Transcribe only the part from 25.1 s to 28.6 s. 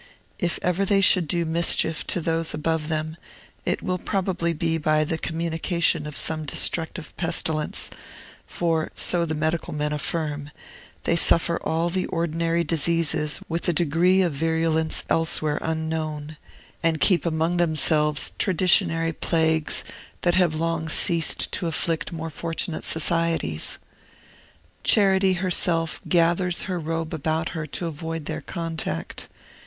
herself gathers her robe about her to avoid their